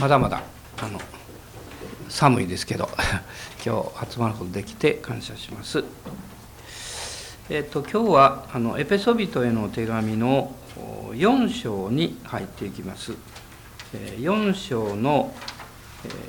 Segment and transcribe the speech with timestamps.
[0.00, 0.42] まだまだ
[0.80, 0.98] あの
[2.08, 2.88] 寒いですけど
[3.64, 5.84] 今日集まることできて感謝します。
[7.50, 10.54] えっと今日はあのエペソビトへの手紙の
[11.12, 13.12] 4章に入っていきます。
[13.92, 15.34] 4章の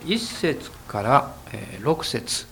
[0.05, 1.33] 1節から
[1.81, 2.47] 6節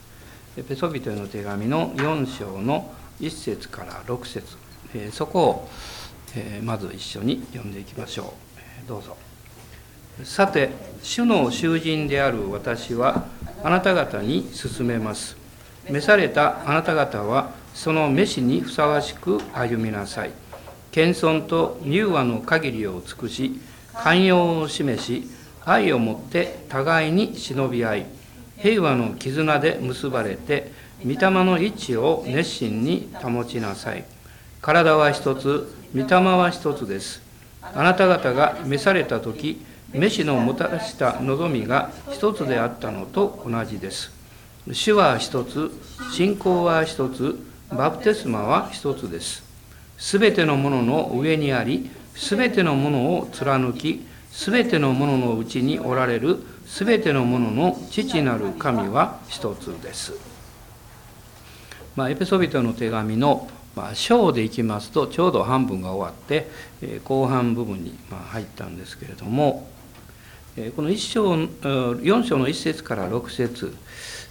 [0.55, 4.57] エペソビトへの手紙の4章の1節から6節
[5.11, 5.69] そこを
[6.63, 8.33] まず一緒に読んでいきましょ
[8.85, 8.87] う。
[8.87, 9.28] どうぞ。
[10.23, 13.25] さて主の囚人である私は
[13.63, 15.37] あなた方に勧めます。
[15.89, 20.31] 召されたあなた方はその召しにふさわしく歩みなさい。
[20.91, 23.59] 謙遜と柔和の限りを尽くし
[23.93, 25.23] 寛容を示し
[25.63, 28.05] 愛をもって互いに忍び合い
[28.57, 30.71] 平和の絆で結ばれて
[31.05, 34.03] 御霊の一致を熱心に保ちなさい。
[34.61, 37.21] 体は一つ御霊は一つです。
[37.61, 44.11] あなた方が召された時飯のもたらした望みが一つであったのと同じです。
[44.71, 45.71] 主は一つ、
[46.11, 47.39] 信仰は一つ、
[47.71, 49.43] バプテスマは一つです。
[49.97, 60.13] すべてのものの上にあり、すべてのものを貫き、すべてのもののうちにおられるすべてのものの父なる神は一つです。
[61.95, 66.49] まあ、エペソビトの手紙のまあ、章でいきますとちょうど半分が終わって、
[66.81, 69.69] え後半部分にま入ったんですけれども、
[70.75, 73.73] この1章4章の1節から6節、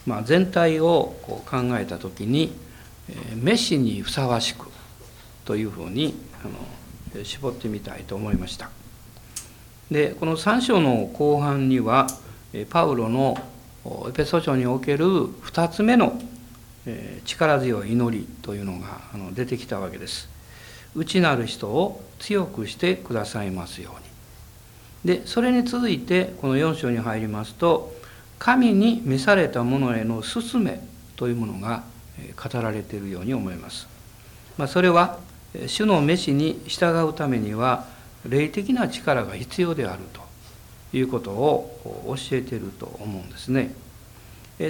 [0.05, 2.53] まあ、全体をこう考えた時に
[3.35, 4.67] 「飯にふさわしく」
[5.47, 8.71] というふうにあの絞ってみたいと思いました。
[9.91, 12.07] でこの3章の後半には
[12.69, 13.39] パウロの
[14.11, 16.21] エペソ書における2つ目の
[17.25, 19.01] 力強い祈りというのが
[19.33, 20.29] 出てきたわけです。
[20.95, 24.08] 内なる人を強くしてくださいますように。
[25.05, 27.95] でそれに続いてこの4章に入りますと
[28.39, 30.81] 神に召された者への勧め
[31.17, 31.83] というものが
[32.37, 33.89] 語られているように思います。
[34.57, 35.19] まあ、それは
[35.67, 37.87] 主の召しに従うためには
[38.29, 40.21] 霊的な力が必要であると
[40.97, 43.75] いうことを教えていると思うんですね。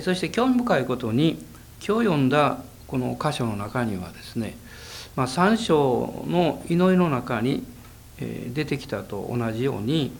[0.03, 1.44] そして興味深いことに
[1.87, 4.56] 今日読んだこの箇所の中にはですね、
[5.17, 7.65] まあ、3章の祈りの中に
[8.21, 10.12] 出てきたと同じように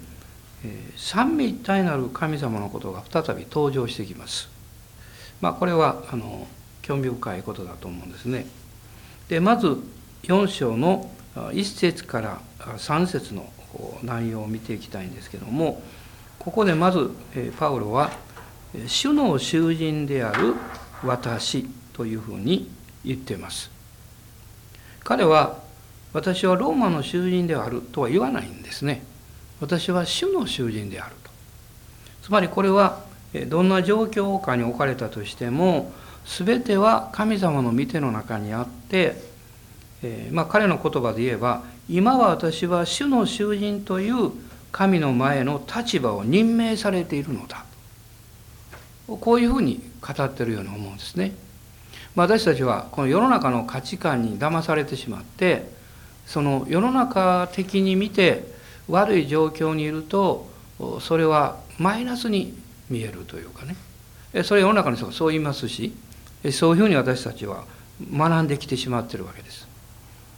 [0.97, 4.49] 三位一体なる神様のことが再び登場してきます。
[5.41, 6.47] まあ、これはあの
[6.83, 8.47] 興味深いことだと思うんですね。
[9.29, 9.77] でまず
[10.25, 13.49] 4章の1節から3節の
[14.03, 15.83] 内容を見ていきたいんですけども
[16.39, 17.11] ここでまず
[17.59, 18.11] パウロは
[18.87, 20.55] 「主の囚人である
[21.05, 22.71] 私」というふうに
[23.05, 23.71] 言っています。
[25.05, 25.68] 彼は
[26.13, 29.03] 私はローマの囚人であるとは言わないんですね。
[29.61, 31.31] 私は主の囚人であると。
[32.23, 33.01] つまりこれは
[33.49, 35.93] どんな状況下に置かれたとしても
[36.25, 39.17] 全ては神様の御手の中にあって、
[40.03, 44.31] えー、まあ、彼の言葉で言えば今は私は主の囚人という
[44.73, 47.65] 神の前の立場を任命されているのだ
[49.07, 51.33] こういうふうに語ってるように思うんですね。
[52.15, 55.71] ま私たちはこの世の中の価値観に騙されてしまって
[56.29, 58.45] その世の中的に見て
[58.87, 60.49] 悪い状況にいると
[61.01, 62.55] それはマイナスに
[62.91, 63.77] 見えるというかね
[64.45, 65.95] それ世の中の人がそう言いますし
[66.53, 67.65] そういうふうに私たちは
[68.13, 69.67] 学んできてしまってるわけです。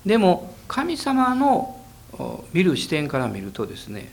[0.06, 1.76] でも神様の
[2.52, 4.10] 見る視点から見るとですね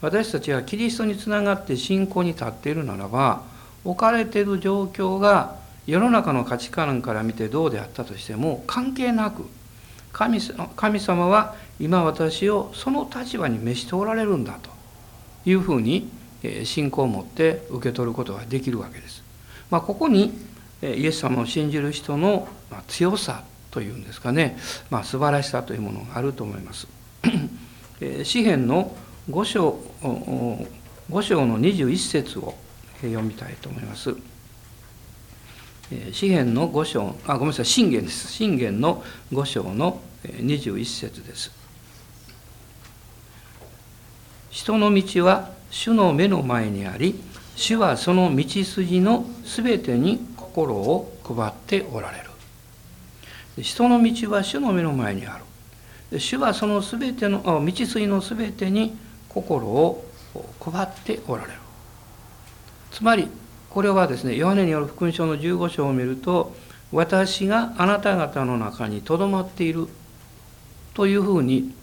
[0.00, 3.42] 私たちはキリストにつながって信仰に立っているならば
[3.84, 5.56] 置かれている状況が
[5.86, 9.44] 世の中の価値観から見てどうであったとしても関係なく
[10.12, 10.40] 神
[10.76, 14.70] 神様は今私をその立場に召しておられるんだと
[15.48, 16.08] いうふうに
[16.64, 19.22] 信仰を持って受け取ることができるわけです。
[19.70, 20.38] まあ、ここに
[20.82, 22.48] イエス様を信じる人の
[22.86, 24.56] 強さというんですかね、
[24.90, 26.86] まあ、素晴らしさというものがあると思います。
[28.24, 28.96] 詩篇の
[29.30, 32.54] 5章 ,5 章の21節を
[33.02, 34.14] 読みたいと思います。
[36.12, 38.30] 詩篇の5章あごめんなさい信玄です。
[38.30, 39.02] 信玄の
[39.32, 41.50] 5章の21節です。
[44.50, 47.18] 人の道は主の目の前にあり
[47.56, 53.62] 主はその道筋のすべてに心を配っておられる。
[53.62, 55.40] 人の道は主の目の前にあ
[56.10, 56.20] る。
[56.20, 58.96] 主はそのすべての道筋のすべてに
[59.28, 60.04] 心を
[60.60, 61.58] 配っておられる。
[62.90, 63.28] つまり
[63.70, 66.54] これはですねヨハネによる福音書の15章を見ると
[66.92, 69.88] 私があなた方の中にとどまっている
[70.94, 71.74] というふうに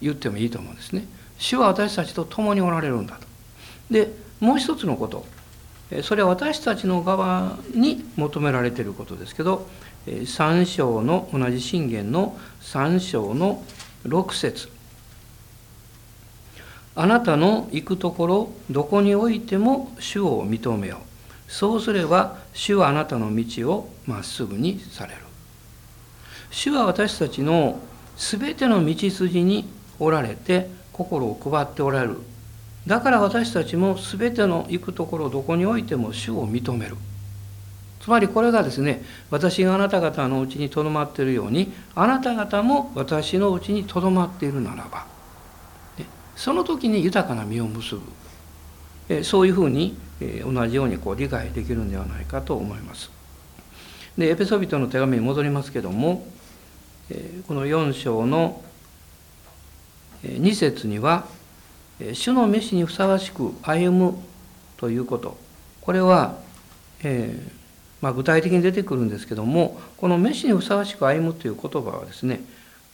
[0.00, 1.06] 言ってもいいと思うんですね。
[1.38, 3.26] 主は私たちと共におられるんだと。
[3.90, 5.24] でもう一つのこと
[6.02, 9.66] それは私たちの側に求められていることですけど
[10.06, 13.62] 3章の同じ信玄の3章の
[14.04, 14.68] 6節
[16.94, 21.07] あなたの行くところどこにおいても主を認めよう
[21.48, 25.22] そうすれば主はあなたの道をまっすぐにされる。
[26.50, 27.80] 主は私たちの
[28.16, 29.68] 全ての道筋に
[29.98, 32.18] おられて心を配っておられる。
[32.86, 36.96] だから私たちも全ての行くところどこにおいても主を認める。
[38.00, 45.06] つまりこれがですね私があなた方のうちにとどまっているようにあなた方も私のうちにとどまっているならば。
[46.36, 47.96] その時に豊かな実を結
[49.08, 49.24] ぶ。
[49.24, 53.10] そういうふうに同じようにこう理解できるんではないかと思います。
[54.16, 56.26] でエペソビトの手紙に戻りますけども
[57.46, 58.62] この4章の
[60.24, 61.26] 2節には
[62.12, 64.18] 主の召しにふさわしく歩む
[64.76, 65.36] ということ
[65.80, 66.36] これは、
[67.02, 67.58] えー
[68.00, 72.40] まあ、具体的に出てくるんですけどもこの召しにふさわしく歩むという言葉はですね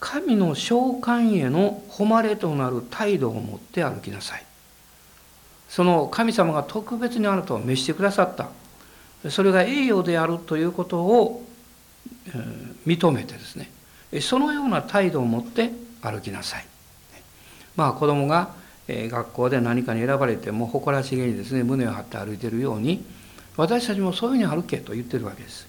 [0.00, 4.44] 神の召喚への誉れとなる態度を持って歩きなさい
[5.75, 8.49] その神様が特別にあなたを召してくださった。
[9.29, 11.44] それが栄誉であるということを
[12.87, 13.73] 認めてですね。
[14.21, 16.67] そのような態度を持って歩きなさい。
[17.75, 18.50] まあ子供が
[18.88, 23.05] 学校で何かに選ばれても誇らしげにですね胸を張って歩いてるように
[23.56, 25.67] 私たちもそういうふうに歩けと言ってるわけです。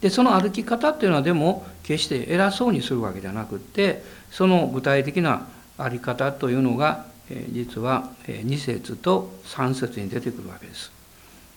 [0.00, 4.02] でその歩き方っていうのはでも決して偉そうにするわけじゃなくって
[4.32, 5.46] その具体的な
[5.78, 7.14] あり方というのが
[7.50, 10.92] 実は2節と3節に出てくるわけです。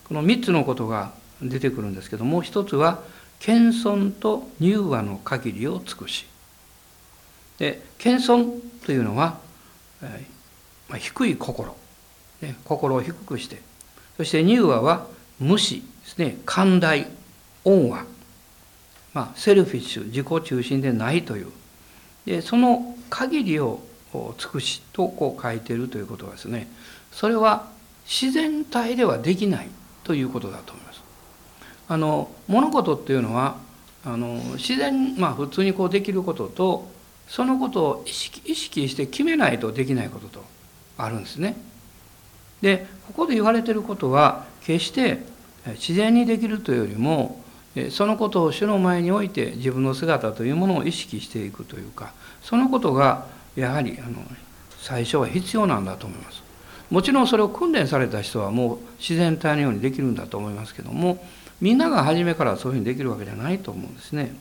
[0.08, 3.04] この3つのことが出てくるんですけども一つは
[3.40, 6.26] 謙遜と柔和の限りを尽くし。
[7.60, 9.38] で謙遜というのは
[10.90, 11.76] まあ、低い心、
[12.42, 13.62] ね、心を低くして。
[14.18, 15.08] そして柔和は
[15.40, 16.38] 無視ですね。
[16.46, 17.08] 寛大
[17.64, 18.06] 恩和、
[19.14, 21.48] まあ、セルフィッシュ自己中心でないという。
[22.26, 23.82] でその限りを
[24.14, 26.68] 尽くしとこう書いてるということはですね
[27.12, 27.68] それは
[28.06, 29.70] 自然体ではできない
[30.04, 31.02] ということだと思います。
[31.88, 33.58] あの物事っていうのは
[34.06, 36.88] あの自然まあ普通にこうできることと
[37.28, 40.44] そのことを意識意識して決めないとできないことと
[40.98, 41.56] あるんですね。
[42.62, 45.20] でここで言われてることは決して
[45.74, 47.42] 自然にできるというよりも
[47.92, 54.24] そのことを主の前において自分の姿というものを意識していくというかそのことがやはりあの
[54.80, 56.44] 最初は必要なんだと思います。
[56.90, 61.24] もちろんそれを訓練された人はもう自然体のようにできるんだと思いますけども
[61.62, 64.36] みんなが初めからそういうふうにできるわけじゃないと思うんですね。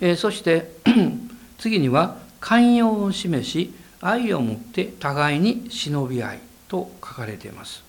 [0.00, 0.70] えー、そして
[1.58, 6.38] 次には寛容を示し愛をもって互いに忍び合い
[6.68, 7.82] と書かれています。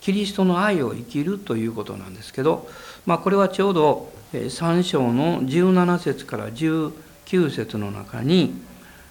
[0.00, 2.68] キリストの愛を生きるということなんですけど、
[3.04, 6.92] まあ、これはちょうど3章の17節から19
[7.36, 8.54] 節の中に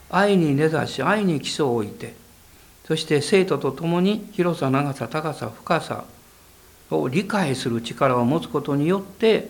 [0.10, 2.16] 愛に根ざし愛に基礎を置いて
[2.86, 6.06] そして生徒と共に広さ長さ高さ深さ
[6.90, 9.50] を理解する力を持つことによって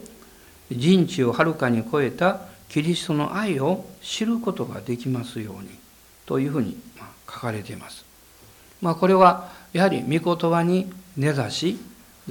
[0.72, 5.70] 人知をはるかに超えたキリストの愛を知ることができますように
[6.26, 6.78] というふうに
[7.30, 8.06] 書かれています。
[8.82, 11.78] まあ、これはやはり御言葉に根ざし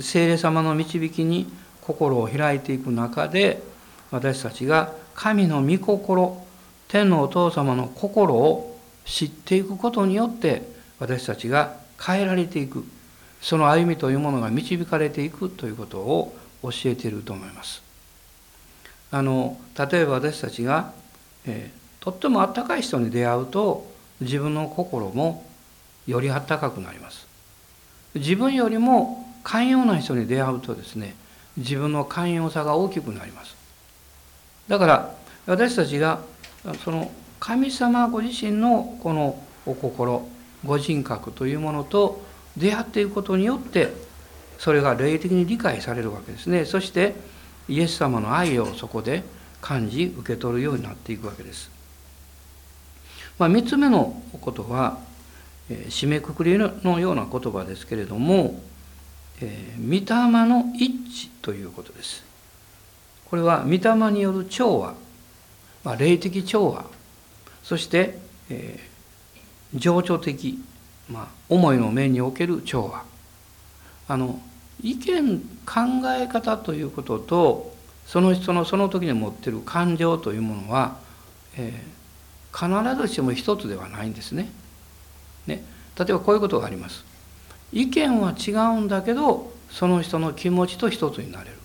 [0.01, 1.51] 聖霊様の導きに
[1.81, 3.63] 心を開いていく中で
[4.11, 6.47] 私たちが神の御心
[6.89, 10.63] 天のお父様の心を知っていくことによって
[11.01, 12.85] 私たちが変えられていく。
[13.41, 17.83] その歩みというものが導かれていくということを教えていると思います。
[19.11, 20.93] あの例えば私たちが、
[21.47, 25.47] えー、とってもあったかい人に出会うと自分の心も
[26.07, 27.27] よりあったかくなります。
[28.15, 31.15] 自分よりも寛容な人に出会うとですね
[31.57, 33.56] 自分の寛容さが大きくなります。
[34.69, 35.15] だから
[35.47, 36.21] 私たちが
[36.85, 40.27] その神様ご自身のこのお心
[40.65, 42.25] ご人格というものと
[42.57, 43.93] 出会っていくことによって
[44.59, 47.15] それが霊的に理解されるわけですねそして
[47.69, 49.23] イエス様の愛をそこで
[49.61, 51.71] 感じ受け取るようになっていくわけです。
[53.39, 54.99] まあ、3つ目のことは、
[55.69, 58.61] えー、締めくくりのような言葉ですけれども、
[59.41, 60.93] えー、御霊の一
[61.27, 62.25] 致ということです。
[63.31, 64.95] これは御霊による調和、
[65.85, 66.87] まあ、霊的調和
[67.63, 68.19] そして、
[68.49, 70.59] えー、情緒的、
[71.11, 73.05] まあ、思いの面における調和
[74.09, 74.41] あの
[74.83, 75.81] 意見考
[76.19, 77.75] え方ということと
[78.07, 80.97] その人のその時に持っている感情というものは、
[81.57, 84.49] えー、必ずしも一つではないんですね。
[85.47, 85.65] ね
[85.99, 87.05] 例えばこういうことがあります。
[87.73, 91.56] 意見は違うんだけどその人の気持ちと一つになれる。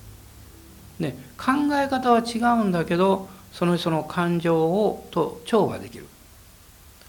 [1.01, 6.05] ね、考え方は違うんだけどその人の感情をと調和できる。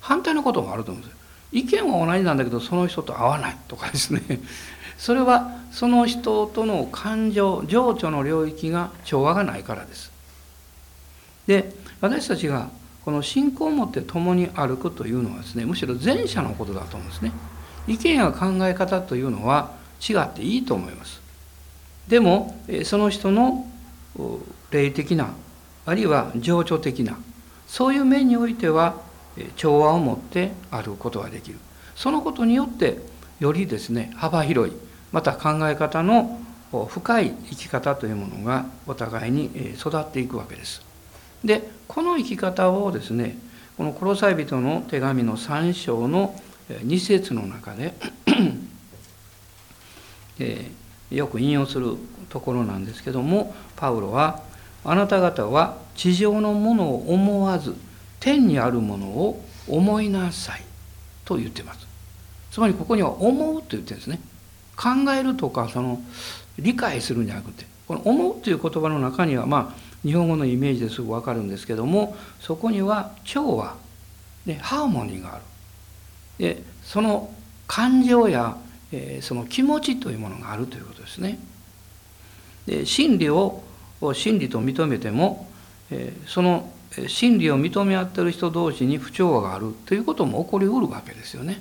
[0.01, 1.19] 反対のこともあると思うんですよ。
[1.53, 4.23] 意見は同じなんだけどその人と合わないとかですね。
[4.99, 10.11] それはその人との感情情緒の領域が調和がないからです。
[11.47, 12.69] で私たちが
[13.05, 17.33] この信仰を持って共に歩くというのはですねむしろ前者のことだと思うんですね。
[17.87, 21.21] 意見や考え方というのは違っていいと思います。
[22.09, 23.67] でもその人の
[24.71, 25.35] 霊的な
[25.85, 27.19] あるいは情緒的な
[27.67, 29.01] そういう面においては
[29.57, 31.59] 調和を持って歩くことができる
[31.97, 32.99] そのことによって
[33.41, 34.77] よりですね幅広い
[35.11, 36.41] また考え方の
[36.89, 40.83] 深い生き方というものがお互いに育っていくわけです。
[41.45, 43.37] でこの生き方をですね
[43.77, 47.95] この「コロサイ人の手紙」の3章の2節の中で
[51.15, 51.97] よく引用する
[52.29, 54.43] ところなんですけどもパウロは
[54.85, 57.77] 「あなた方は地上のものを思わず
[58.21, 60.63] 天にあるものを思いなさい」
[61.25, 61.87] と言ってます。
[62.51, 64.21] つまりここには「思う」と言ってるんですね。
[64.77, 66.01] 考えるとかその
[66.59, 73.77] 理解するんじゃなくてこの「思う」という言葉の中にはまあ日本語のイメージですぐ分かるんですけどもそこには調和
[74.45, 75.43] でハーモニーがある
[76.39, 77.31] でその
[77.69, 78.57] 感情や、
[78.93, 81.39] えー、その気持ちというものがあるということですね。
[82.67, 83.63] で真理を
[84.15, 85.49] 真理と認めても、
[85.91, 86.71] えー、その
[87.09, 91.61] 真理を認め合ってる人同士に不調和があるということも起こりうるわけですよね。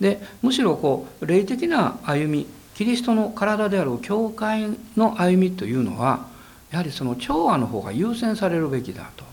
[0.00, 6.28] でむしろこう霊的な歩みキリストの体である教会の歩みというのは
[6.70, 9.24] やはりその調和の方が優先されるべきだと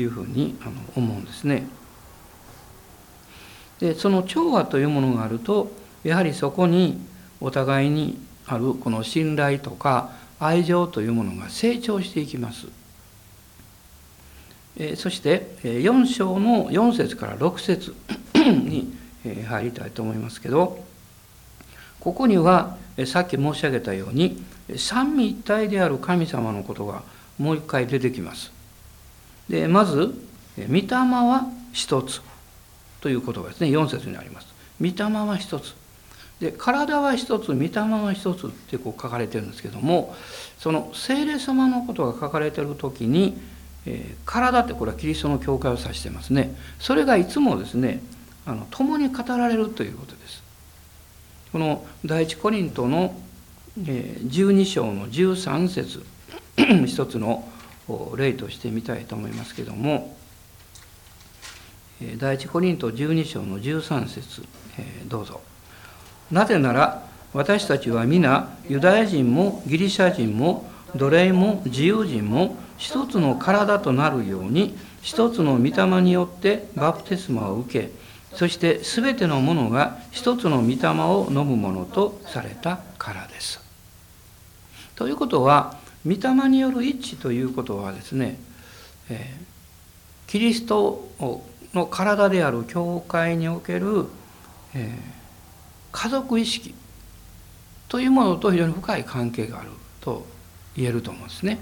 [0.00, 0.56] いうふうに
[0.96, 1.68] 思うんですね。
[3.78, 5.70] でその調和というものがあると
[6.06, 7.00] やはりそこに
[7.40, 12.68] お互いにあるこの信頼とか愛情というものが成長していきます。
[14.96, 17.94] そして4章の4節から6節
[18.34, 18.94] に
[19.48, 20.84] 入りたいと思いますけど
[21.98, 24.44] ここにはさっき申し上げたように
[24.76, 27.02] 三位一体である神様のことが
[27.38, 28.52] もう一回出てきます。
[29.48, 30.14] でまず
[30.56, 32.20] 「御霊は一つ」
[33.00, 34.46] という言葉ですね4節にあります。
[34.80, 34.92] 御霊
[35.26, 35.74] は一つ。
[36.40, 40.14] で体は一つ御霊は一つってこう書かれてるんですけども
[40.58, 43.38] その聖霊様のことが書かれてる時に、
[43.86, 48.02] えー、体ってこれはキリストの教会を指してますねそれがいつもですね
[48.44, 50.42] あの共に語られるということです。
[51.52, 53.18] この第一コリントの
[53.78, 56.04] 12章の13節
[56.86, 57.48] 一つの
[58.16, 60.16] 例としてみたいと思いますけども
[62.18, 64.44] 第一コリント12章の13節
[65.08, 65.40] どうぞ。
[66.30, 67.02] なぜなら
[67.32, 77.90] 私たちは皆ユダヤ人もギリシャ人も奴隷も自由人も一つの体となるように一つの御霊によってバプテスマを受け
[78.34, 83.60] そして全てのものが一つの御霊を飲むものとされたからです。
[84.94, 88.38] ということは御霊による一致ということはですね、
[89.08, 91.08] えー、キリスト
[91.72, 94.06] の体である教会における、
[94.74, 95.15] えー、
[95.96, 96.74] 家族意識
[97.88, 99.70] というものと非常に深い関係がある
[100.02, 100.26] と
[100.76, 101.58] 言えると思うんですね。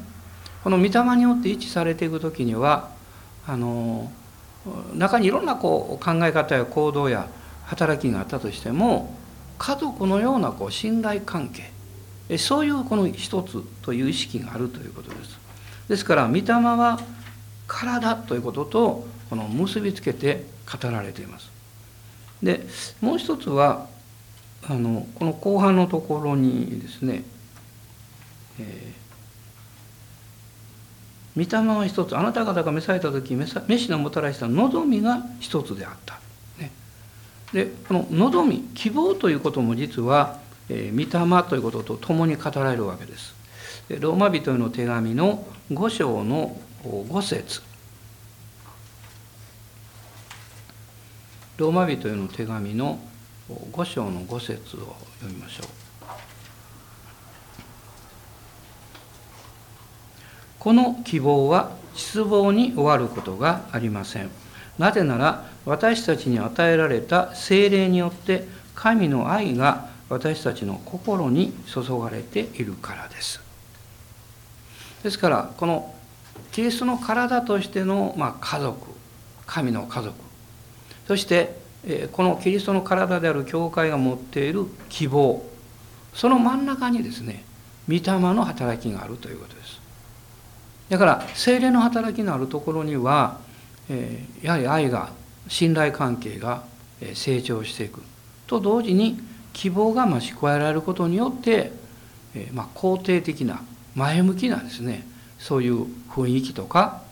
[0.64, 2.90] この御霊によって一致されていく時には
[3.46, 4.10] あの
[4.92, 7.28] 中にいろんなこう考え方や行動や
[7.66, 9.14] 働きがあったとしても
[9.56, 11.50] 家族のようなこう信頼関
[12.28, 15.38] 係そういうこの一つという意識があるということです。
[15.88, 16.98] ですから御霊は
[17.68, 21.52] 体ということとこの結びつけて語られています。
[22.42, 22.66] で
[23.00, 23.93] もう一つは
[24.68, 27.22] あのこの後半のところにですね、
[28.58, 36.18] えー、御霊は一つあなた方が召された時召しのもたらした望みが一つであった。
[36.58, 36.70] ね、
[37.52, 43.34] でこの望み希望ということも実はえ御霊ということと共に語られるわけです。
[43.88, 47.60] ローマ人への手紙の5章の5節
[51.58, 52.98] ローマ人への手紙の
[53.50, 55.66] 5章の5節を読みましょう。
[60.58, 64.30] この希望は失望に終わることがありません。
[64.78, 73.40] なぜなら私たちに与えられた精霊によって神の愛が私たちの心に注がれているからです
[75.02, 75.94] ですからこの
[76.52, 78.90] キリストの体としての、ま、家族
[79.46, 80.14] 神の家族
[81.06, 81.63] そして
[82.12, 85.44] このキリストの体である教会が持っている希望。
[86.14, 87.44] その真ん中にですね
[87.88, 89.80] 御霊の働きがあるということです。
[90.88, 93.40] だから精霊の働きのあるところには
[94.42, 95.10] やはり愛が
[95.48, 96.64] 信頼関係が
[97.14, 98.02] 成長していく。
[98.46, 99.18] と同時に
[99.52, 101.72] 希望が増し加えられることによって
[102.52, 103.62] まあ、肯定的な
[103.94, 105.06] 前向きなですね
[105.38, 107.02] そういう雰囲気とか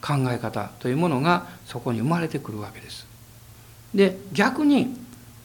[0.00, 3.06] 考え方というものがそこに生まれてくるわけです。
[3.94, 4.96] で逆に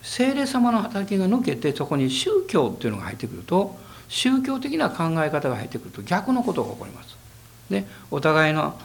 [0.01, 3.77] 聖霊様の働きが抜けてそこに宗教っていうのが入ってくると
[4.07, 7.17] 宗教的な考え方が入ってくると逆のことが起こります。
[7.69, 8.79] でお互いの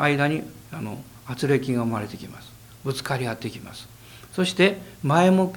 [0.00, 0.42] 間に
[0.72, 2.50] あの圧力が生まれてきます。
[2.84, 3.88] ぶつかり合ってきます。
[4.32, 5.48] そして前向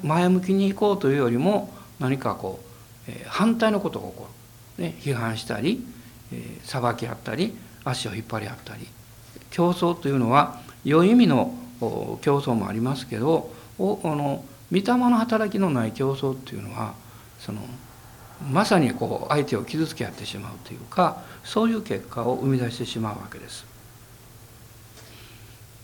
[0.42, 2.68] きに行こうというよりも何かこう
[3.08, 4.28] え反対のことが起こ
[4.78, 5.84] る、ね、批判したり、
[6.32, 8.86] え裁き合ったり足を引っ張り合ったり
[9.50, 16.94] 競争というのは良い意味の競争もありますけどおあの御霊の働きのない競争っていうのは
[17.40, 17.62] その
[18.52, 23.66] まさにこう相手を傷つけ合ってしまうというかそういう結果を生み出してしまうわけです。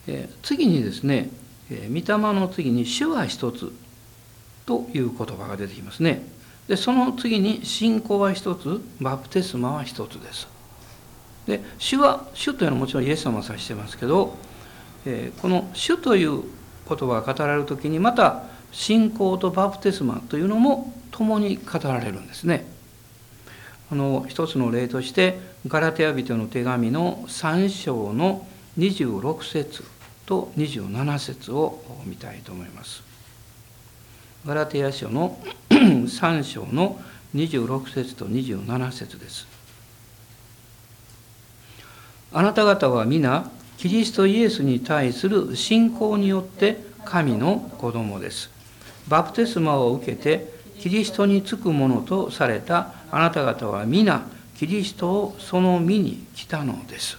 [0.07, 1.29] え次にですね
[1.69, 3.71] 「御霊の次に「主は一つ」
[4.65, 6.27] という言葉が出てきますね。
[6.67, 10.47] でその次に信仰は一つバプテスマは一つです
[11.45, 14.35] で主は主というのはもちろんイエス様を指してますけど、
[15.41, 16.43] この主という
[16.87, 22.65] 言葉が語られる時にまた信仰とバプテスマというのも共に語られるんですね
[23.91, 29.83] あの一つの例としてガラテヤ人の手紙の3章の26節
[30.25, 33.03] と27節を見たいと思います
[34.45, 35.37] ガラテヤ書の
[35.69, 36.99] 3章の
[37.33, 39.47] 26節と27節です。
[42.31, 48.49] あなた方は皆、キリストイエスに対する信仰によって神の子供です。
[49.07, 54.25] バプテスマを受けて、キリストにつくものとされたあなた方は皆、
[54.57, 57.17] キリストをその身に来たのです。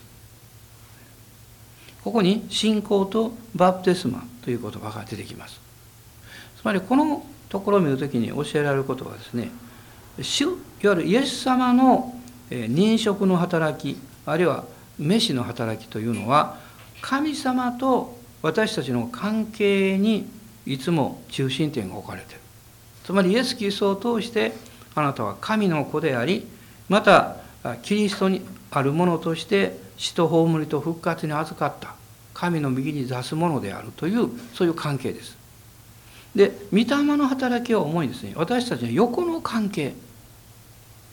[2.03, 5.61] ここに信仰とバプテスマという言葉が出てきます。
[6.61, 9.51] つまりこのところを見るときに教えられることはですね
[10.21, 12.19] 主いわゆるイエス様の
[12.51, 14.65] 認職の働きあるいは
[14.99, 16.59] 飯の働きというのは
[17.01, 20.29] 神様と私たちの関係に
[20.67, 22.41] いつも中心点が置かれている。
[23.05, 24.53] つまりイエス・キリストを通して
[24.95, 26.47] あなたは神の子であり
[26.89, 27.37] また
[27.83, 31.95] キリストにあるものとして死と葬りと復活に預かった
[32.33, 35.37] 神の右に出すものであるというそういう関係です。
[36.35, 38.33] で御霊の働きを思いですね。
[38.37, 39.95] 私たちの横の関係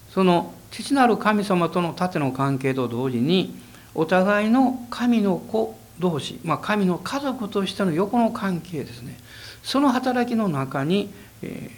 [0.10, 3.54] その父なる神様との縦の関係と同時に
[3.94, 9.18] お互いの神の子同士、まあ、神の家族としての横の関係ですね。
[9.64, 11.72] その働きの中に、え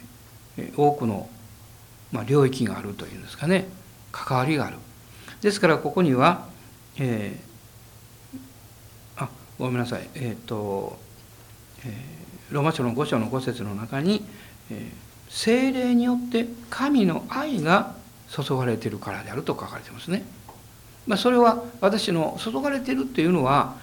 [0.57, 1.29] ー、多くの、
[2.11, 3.67] まあ、領域があるというんですかね。
[4.11, 4.77] 関わりがある。
[5.41, 6.47] ですからここには、
[6.97, 10.07] えー、あごめんなさい。
[10.15, 10.97] えっ、ー、と、
[11.85, 12.23] えー
[12.53, 14.23] ローマ書の5章の5節の中に、
[14.69, 14.91] え
[15.29, 17.95] 精霊によって神の愛が
[18.29, 20.23] 注がれているからであると書かれてますね。
[21.05, 23.75] まあ、それは私の注がれているっていうのは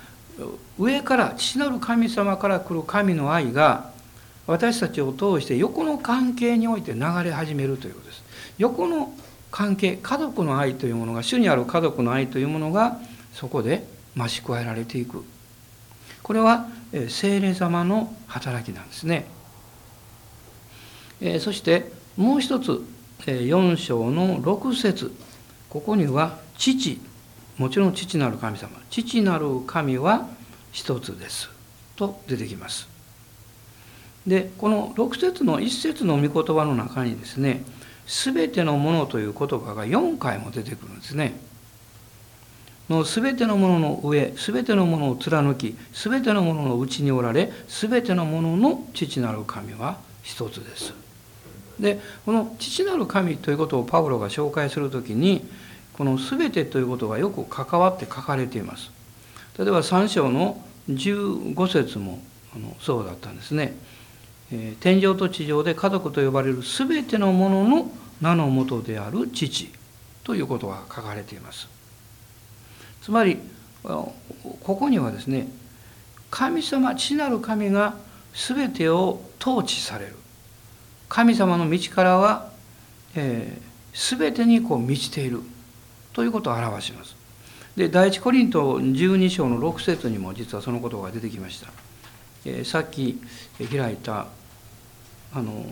[0.78, 3.90] 上から父なる神様から来る神の愛が
[4.46, 8.24] 私たちを通して横の関係において流れ始めるということです。
[8.58, 9.12] 横の
[9.50, 12.98] 関係家族の愛というものが主にある家族の愛というものが
[13.32, 13.84] そこで
[14.16, 15.24] 増し加えられていく
[16.22, 16.68] これは
[17.08, 19.26] 聖霊様の働きなんですね。
[21.40, 22.82] そしてもう一つ
[23.26, 25.12] 4章の6節
[25.68, 27.00] ここには父
[27.60, 30.26] もちろん父なる神様父なる神は
[30.72, 31.50] 一つです
[31.94, 32.88] と出てきます。
[34.26, 37.62] でこの6節の1節の御言葉の中にですね
[38.06, 41.38] 「すべてのもの」という言葉が4回も出てくるんですね。
[42.88, 50.94] の全てのものの上全てのものを貫き全てのものの内におられ全てのものの父なる神は一つです。
[51.78, 55.44] でこの父なる神ということをパウロが紹介する時に
[56.00, 58.90] この全てということがよく関わって書かれています。
[59.58, 62.22] 例えば3章の15節も
[62.56, 63.76] あのそうだったんですね。
[64.50, 67.90] えー、天上と地上で家族と呼ばれる全てのものの
[68.22, 69.70] 名のもとである父
[70.24, 71.68] ということが書かれています。
[73.02, 73.36] つまり
[73.82, 74.14] こ
[74.62, 75.48] こにはですね
[76.30, 77.94] 神様父なる神が
[78.32, 80.16] 全てを統治される
[81.10, 82.50] 神様の道からは、
[83.14, 85.42] えー、全てにこう満ちている
[86.12, 87.16] ということを表します。
[87.76, 91.68] で第一コリント12章の6節にも実はそのことが出てきました。
[92.44, 93.20] えさっき
[93.70, 94.26] 開いた
[95.32, 95.64] あの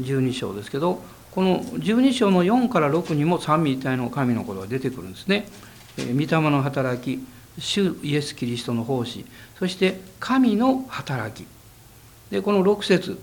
[0.00, 1.02] 12章ですけど
[1.32, 5.48] この12章の4から6にも三位一体の神のことが出てくるんですね
[5.98, 6.12] え。
[6.12, 7.24] 御霊の働き
[7.58, 9.24] 主イエス・キリストの奉仕
[9.58, 11.46] そして神の働き
[12.30, 13.18] でこの6節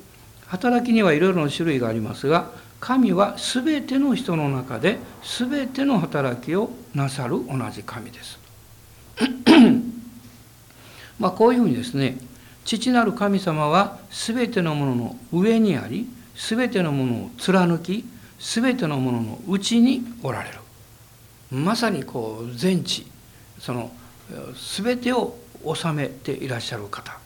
[0.47, 2.51] 働きにはいろいろな種類がありますが
[2.83, 4.97] 神は全ての人の中で
[5.39, 8.37] 全ての働きをなさる同じ神です。
[11.17, 12.17] まあこういうふうにですね
[12.65, 18.03] 父なる神様は全てのものの上にあり全てのものを貫き
[18.37, 20.59] 全てのもののうちにおられる
[21.51, 23.07] まさにこう全知
[23.59, 23.93] その
[24.83, 27.17] 全てを治めていらっしゃる方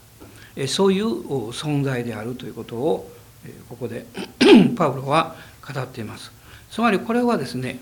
[0.68, 3.10] そういう存在であるということを
[3.68, 4.06] ここで
[4.76, 6.32] パウロは語っています
[6.70, 7.78] つまりこれはですね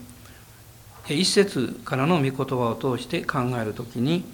[1.09, 4.25] 一節からの御言葉を通して考える時に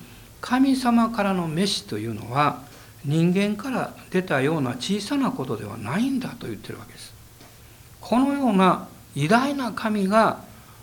[0.40, 2.62] 神様からの召しというのは
[3.04, 7.12] 人間から出たような小さなことではないんだと言ってるわけです。
[8.00, 10.40] このような偉大な神が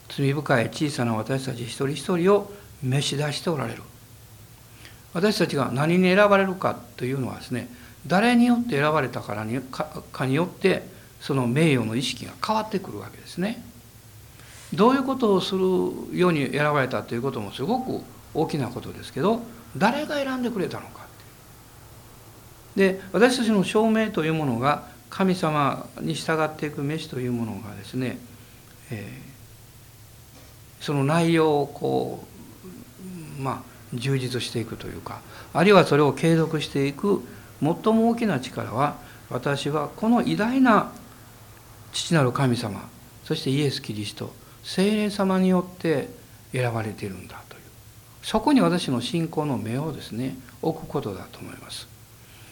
[0.09, 2.51] 罪深い小さな私たち一人一人を
[2.83, 3.83] 召し出しておられる。
[5.13, 7.69] 私たちが何に選ばれるかというのはですね
[8.05, 9.59] 誰によって選ばれたからに
[10.11, 10.83] かによって
[11.19, 13.63] その名誉の意識が変わってくるわけですね。
[14.73, 15.61] どういうことをする
[16.17, 18.01] ように選ばれたということもすごく
[18.33, 19.41] 大きなことですけど
[19.75, 20.99] 誰が選んでくれたのか
[22.75, 28.19] で私たちの証明というものが神様に従っていく飯というものがですね、
[28.91, 32.23] えー、その内容をこ
[33.37, 37.23] うまあ充実していくというかあるいはそれを継続していく
[37.59, 38.97] 最も大きな力は
[39.31, 40.91] 私はこの偉大な
[41.91, 42.87] 父なる神様
[43.23, 46.09] そしてイエス・キリスト聖霊様によって
[46.51, 47.61] 選ばれているんだという。
[48.23, 51.87] そこに私の信仰の目をですね置くことだと思います。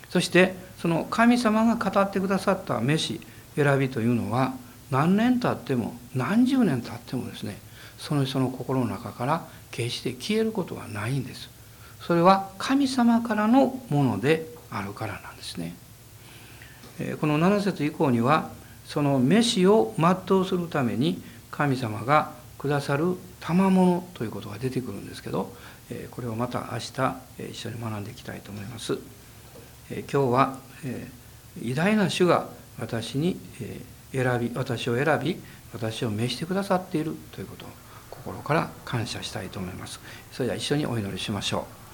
[0.10, 3.20] そしてその神様が語ってくださった飯
[3.56, 4.54] 選びというのは
[4.90, 7.58] 何年経っても何十年経ってもですね
[7.98, 11.50] その人の心の中から決して消えることはないんです。
[12.02, 15.76] それは神様からのものであるからなんですね。
[17.20, 18.50] この7節以降には
[18.88, 21.22] その飯を全うするために
[21.52, 25.54] 神様がくださる賜物ということが出てくるんですけど
[26.12, 27.16] これをまた明日
[27.52, 28.98] 一緒に学んでいきたいと思います。
[29.90, 30.58] 今日は
[31.62, 33.40] 偉大な主が私に
[34.12, 35.38] 選び私を選び
[35.74, 37.70] 私を召してくださっているということを
[38.10, 40.00] 心から感謝したいと思います
[40.32, 41.87] それでは一緒にお祈りしましょう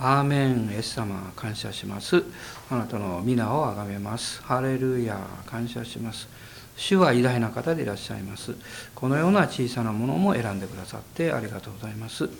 [0.00, 2.22] アーメンイエス様感謝します。
[2.70, 4.40] あなたの皆をあがめます。
[4.42, 6.28] ハレルヤ感謝します。
[6.76, 8.54] 主は偉大な方でいらっしゃいます。
[8.94, 12.30] このような小さなものも選んでくださってありがとうございます。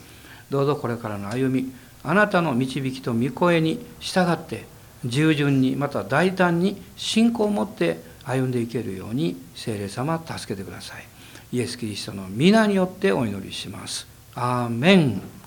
[0.51, 1.73] どうぞこれからの歩み
[2.05, 4.65] あなたの導きと御声に従って
[5.05, 11.05] 従順にまた大胆に信仰を持って歩んでいけるように聖霊様助けてください。
[11.51, 14.07] イエス・キリストの皆によってお祈りします。
[14.37, 15.38] アーメン。